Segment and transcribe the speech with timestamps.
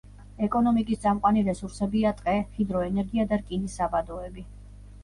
[0.45, 4.51] ეკონომიკის წამყვანი რესურსებია ტყე, ჰიდროენერგია და რკინის საბადოები.